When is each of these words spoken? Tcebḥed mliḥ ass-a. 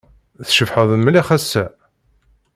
Tcebḥed 0.45 0.89
mliḥ 0.97 1.27
ass-a. 1.37 1.65